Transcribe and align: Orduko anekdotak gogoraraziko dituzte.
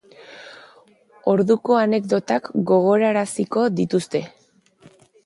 Orduko 1.33 1.77
anekdotak 1.81 2.49
gogoraraziko 2.71 3.67
dituzte. 3.81 4.23